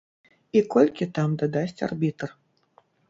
І 0.57 0.61
колькі 0.75 1.07
там 1.17 1.35
дадасць 1.41 1.83
арбітр. 1.89 2.29